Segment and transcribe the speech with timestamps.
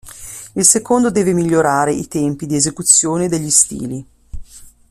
[0.53, 4.05] Il secondo deve migliorare i tempi di esecuzione degli stili.